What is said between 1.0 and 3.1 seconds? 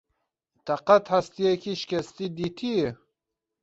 hestiyekî şikesti dîtiyî?